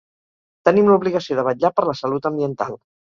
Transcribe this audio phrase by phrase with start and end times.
[0.69, 2.75] Tenim l’obligació de vetllar per la salut ambiental.